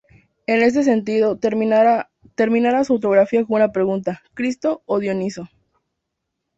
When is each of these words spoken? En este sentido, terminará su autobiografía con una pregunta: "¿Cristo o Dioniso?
En 0.47 0.63
este 0.63 0.81
sentido, 0.81 1.37
terminará 1.37 2.09
su 2.83 2.93
autobiografía 2.93 3.45
con 3.45 3.57
una 3.57 3.71
pregunta: 3.71 4.23
"¿Cristo 4.33 4.81
o 4.87 4.97
Dioniso? 4.97 5.47